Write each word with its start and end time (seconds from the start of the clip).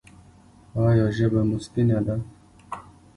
ایا 0.83 1.05
ژبه 1.17 1.41
مو 1.47 1.57
سپینه 1.65 1.99
ده؟ 2.05 2.15